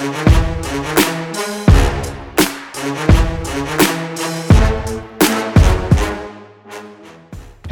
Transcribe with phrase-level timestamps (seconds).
[0.00, 0.08] Hey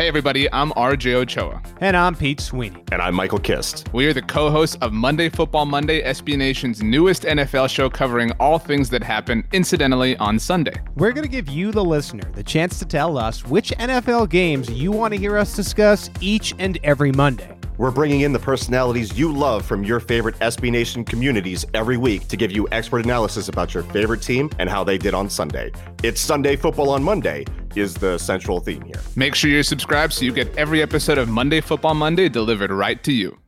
[0.07, 1.63] everybody, I'm RJ Ochoa.
[1.81, 2.85] And I'm Pete Sweeney.
[2.93, 3.89] And I'm Michael Kist.
[3.95, 8.59] We are the co-hosts of Monday Football Monday, SB Nation's newest NFL show covering all
[8.59, 10.79] things that happen incidentally on Sunday.
[10.97, 14.71] We're going to give you, the listener, the chance to tell us which NFL games
[14.71, 17.58] you want to hear us discuss each and every Monday.
[17.79, 22.27] We're bringing in the personalities you love from your favorite SB Nation communities every week
[22.27, 25.71] to give you expert analysis about your favorite team and how they did on Sunday.
[26.03, 27.45] It's Sunday Football on Monday
[27.77, 29.01] is the central theme here.
[29.15, 33.01] Make sure you're subscribed so you get every episode of Monday Football Monday delivered right
[33.05, 33.39] to you.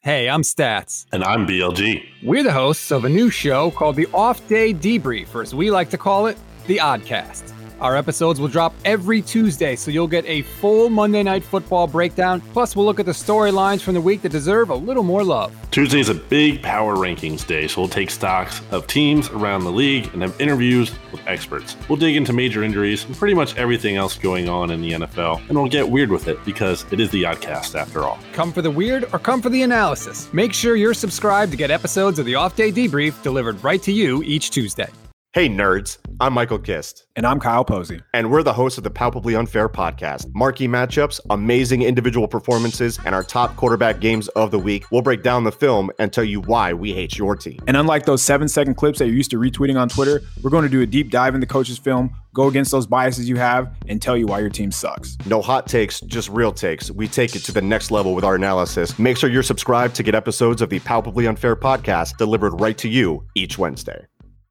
[0.00, 1.06] Hey, I'm Stats.
[1.10, 2.04] And I'm BLG.
[2.22, 5.70] We're the hosts of a new show called the Off Day Debrief, or as we
[5.70, 6.36] like to call it,
[6.66, 7.54] the Oddcast.
[7.80, 12.40] Our episodes will drop every Tuesday, so you'll get a full Monday Night Football breakdown.
[12.52, 15.54] Plus, we'll look at the storylines from the week that deserve a little more love.
[15.70, 19.70] Tuesday is a big power rankings day, so we'll take stocks of teams around the
[19.70, 21.76] league and have interviews with experts.
[21.88, 25.48] We'll dig into major injuries and pretty much everything else going on in the NFL,
[25.48, 28.18] and we'll get weird with it because it is the Oddcast after all.
[28.32, 30.32] Come for the weird or come for the analysis.
[30.32, 33.92] Make sure you're subscribed to get episodes of the Off Day Debrief delivered right to
[33.92, 34.88] you each Tuesday.
[35.34, 35.98] Hey, nerds.
[36.20, 37.06] I'm Michael Kist.
[37.14, 38.00] And I'm Kyle Posey.
[38.14, 40.24] And we're the hosts of the Palpably Unfair podcast.
[40.34, 44.90] Marquee matchups, amazing individual performances, and our top quarterback games of the week.
[44.90, 47.58] We'll break down the film and tell you why we hate your team.
[47.66, 50.62] And unlike those seven second clips that you're used to retweeting on Twitter, we're going
[50.62, 53.70] to do a deep dive in the coach's film, go against those biases you have,
[53.86, 55.18] and tell you why your team sucks.
[55.26, 56.90] No hot takes, just real takes.
[56.90, 58.98] We take it to the next level with our analysis.
[58.98, 62.88] Make sure you're subscribed to get episodes of the Palpably Unfair podcast delivered right to
[62.88, 64.06] you each Wednesday.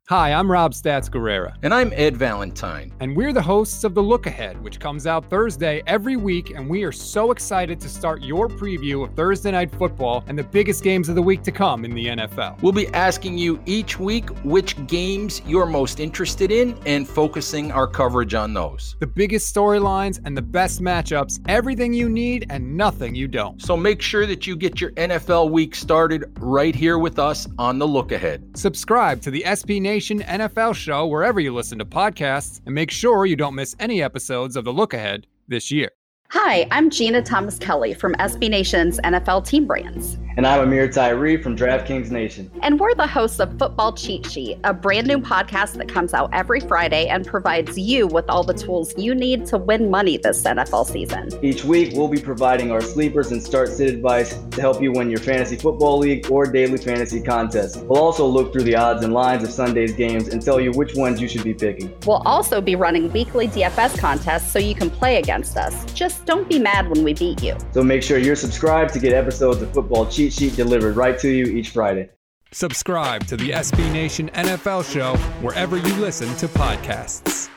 [0.09, 1.57] Hi, I'm Rob Stats Guerrera.
[1.63, 2.93] And I'm Ed Valentine.
[3.01, 6.51] And we're the hosts of The Look Ahead, which comes out Thursday every week.
[6.51, 10.45] And we are so excited to start your preview of Thursday Night Football and the
[10.45, 12.61] biggest games of the week to come in the NFL.
[12.61, 17.85] We'll be asking you each week which games you're most interested in and focusing our
[17.85, 18.95] coverage on those.
[19.01, 23.61] The biggest storylines and the best matchups, everything you need and nothing you don't.
[23.61, 27.77] So make sure that you get your NFL week started right here with us on
[27.77, 28.57] The Look Ahead.
[28.57, 32.91] Subscribe to the SB Nation Nation NFL show wherever you listen to podcasts, and make
[32.91, 35.89] sure you don't miss any episodes of The Look Ahead this year.
[36.29, 40.19] Hi, I'm Gina Thomas Kelly from SB Nation's NFL Team Brands.
[40.37, 42.51] And I'm Amir Tyree from DraftKings Nation.
[42.61, 46.29] And we're the hosts of Football Cheat Sheet, a brand new podcast that comes out
[46.31, 50.43] every Friday and provides you with all the tools you need to win money this
[50.43, 51.29] NFL season.
[51.43, 55.09] Each week, we'll be providing our sleepers and start sit advice to help you win
[55.09, 57.81] your fantasy football league or daily fantasy contest.
[57.85, 60.93] We'll also look through the odds and lines of Sunday's games and tell you which
[60.93, 61.91] ones you should be picking.
[62.05, 65.91] We'll also be running weekly DFS contests so you can play against us.
[65.93, 67.57] Just don't be mad when we beat you.
[67.71, 71.17] So make sure you're subscribed to get episodes of Football Cheat cheat sheet delivered right
[71.19, 72.09] to you each Friday.
[72.51, 77.47] Subscribe to the SB Nation NFL show wherever you listen to podcasts.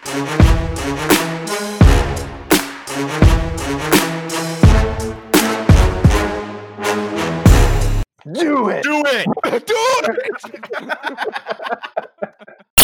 [8.33, 8.83] Do it!
[8.85, 9.27] Do it!
[9.67, 11.35] Do it!